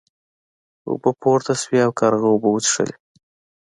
[0.89, 2.95] اوبه پورته شوې او کارغه اوبه وڅښلې.